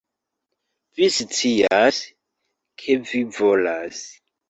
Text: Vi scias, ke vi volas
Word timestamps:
Vi 1.01 1.09
scias, 1.17 2.01
ke 2.83 2.99
vi 3.13 3.25
volas 3.41 4.05